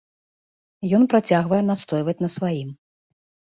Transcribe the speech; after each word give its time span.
Ён 0.99 1.03
працягвае 1.11 1.61
настойваць 1.69 2.19
на 2.25 2.29
сваім. 2.39 2.75